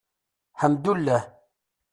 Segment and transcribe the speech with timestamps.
[0.61, 1.21] Ḥemddulah.